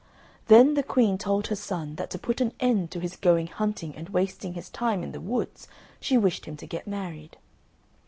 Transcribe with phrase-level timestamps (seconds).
[0.47, 3.95] Then the Queen told her son that to put an end to his going hunting
[3.95, 5.67] and wasting his time in the woods,
[5.99, 7.37] she wished him to get married.